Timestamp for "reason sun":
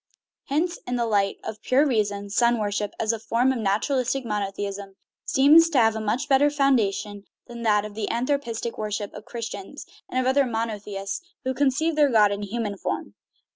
1.85-2.57